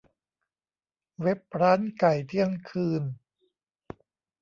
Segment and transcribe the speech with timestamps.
[1.21, 3.03] เว็บร้านไก่เที่ยงคืน